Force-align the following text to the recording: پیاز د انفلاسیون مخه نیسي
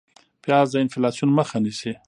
پیاز 0.43 0.67
د 0.71 0.75
انفلاسیون 0.83 1.29
مخه 1.37 1.57
نیسي 1.63 1.91